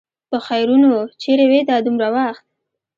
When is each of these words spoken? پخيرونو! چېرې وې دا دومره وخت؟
پخيرونو! 0.29 0.93
چېرې 1.21 1.45
وې 1.51 1.61
دا 1.69 1.77
دومره 1.85 2.07
وخت؟ 2.15 2.43